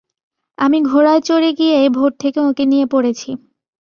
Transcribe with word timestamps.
আমি 0.57 0.77
ঘোড়ায় 0.81 1.21
চড়ে 1.21 1.49
গিয়েই 1.53 1.89
ভোর 1.89 2.11
থেকে 2.19 2.39
ওঁকে 2.39 2.63
নিয়ে 2.65 2.85
পড়েছি। 2.85 3.29